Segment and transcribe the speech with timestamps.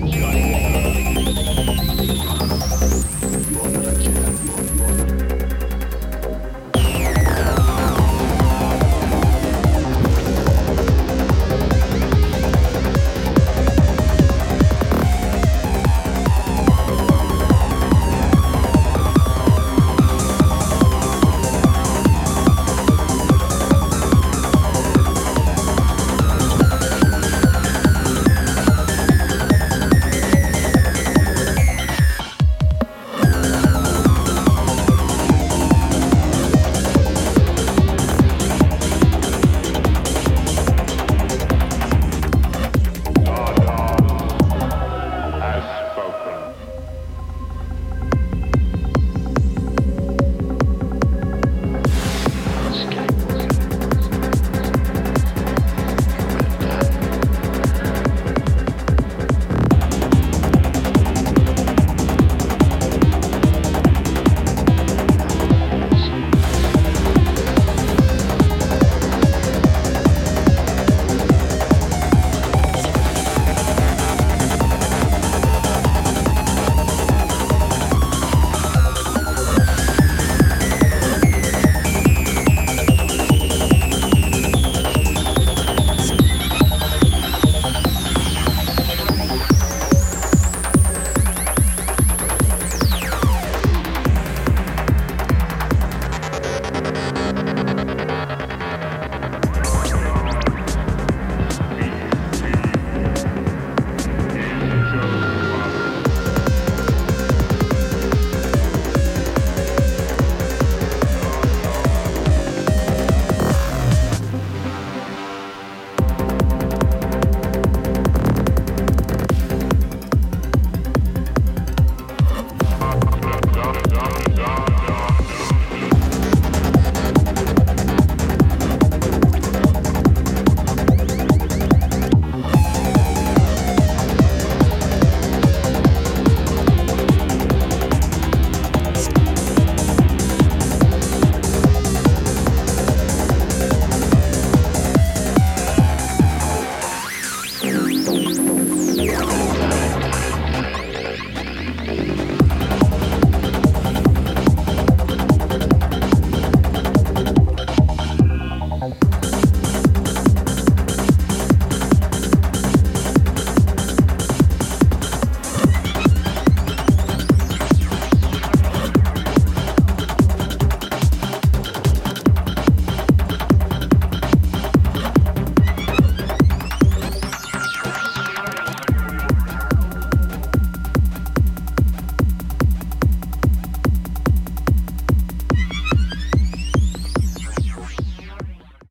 [0.00, 0.49] Got it.